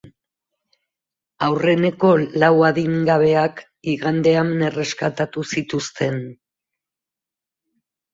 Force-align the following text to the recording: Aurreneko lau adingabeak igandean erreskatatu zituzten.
Aurreneko 1.47 2.07
lau 2.43 2.49
adingabeak 2.69 3.61
igandean 3.93 4.49
erreskatatu 4.69 5.45
zituzten. 5.55 6.19